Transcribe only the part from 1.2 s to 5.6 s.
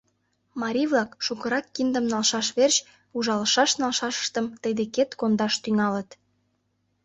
шукырак киндым налшаш верч ужалышаш-налшашыштым тый декет кондаш